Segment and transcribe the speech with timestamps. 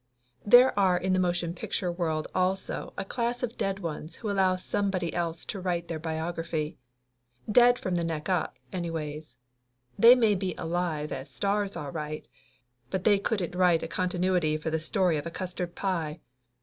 [0.43, 4.55] There are in the motion picture world also a class of dead ones who allow
[4.55, 6.77] somebody else to write their biog raphy.
[7.51, 9.37] Dead from the neck up, anyways.
[9.99, 12.27] They may be alive as stars all right,
[12.89, 16.19] but they couldn't write a continuity for the story of a custard pie.